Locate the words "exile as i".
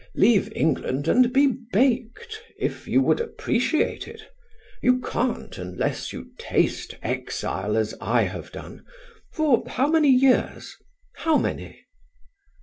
7.03-8.23